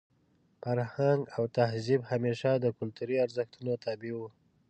فرهنګ 0.61 1.21
او 1.37 1.43
تهذیب 1.57 2.01
همېشه 2.11 2.51
د 2.59 2.65
کلتوري 2.77 3.15
ارزښتونو 3.25 3.71
تابع 3.85 4.11
وو. 4.17 4.27